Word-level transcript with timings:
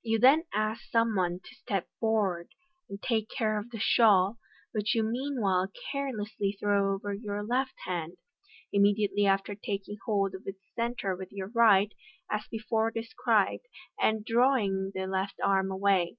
You 0.00 0.18
then 0.18 0.44
ask 0.54 0.84
some 0.90 1.14
one 1.14 1.40
to 1.40 1.54
step 1.54 1.86
forward 2.00 2.48
and 2.88 2.98
take 3.02 3.28
care 3.28 3.58
of 3.58 3.68
the 3.70 3.78
shawl, 3.78 4.38
which 4.72 4.94
you 4.94 5.02
meanwhile 5.02 5.70
carelessly 5.92 6.56
throw 6.58 6.94
over 6.94 7.12
your 7.12 7.42
left 7.44 7.74
hand, 7.84 8.14
immediately 8.72 9.26
after 9.26 9.54
t 9.54 9.78
king 9.78 9.98
hold 10.06 10.34
of 10.34 10.46
its 10.46 10.62
centre 10.74 11.14
with 11.14 11.30
your 11.30 11.48
right, 11.48 11.92
as 12.30 12.46
before 12.50 12.90
described, 12.90 13.66
and 14.00 14.24
drawing 14.24 14.92
the 14.94 15.06
left 15.06 15.34
arm 15.44 15.70
away. 15.70 16.16